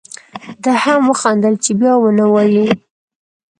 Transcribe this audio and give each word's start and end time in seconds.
ده 0.63 0.71
هم 0.83 1.01
وخندل 1.11 1.55
چې 1.63 1.71
بیا 1.79 1.93
و 1.99 2.05
نه 2.19 2.25
وایې. 2.33 2.67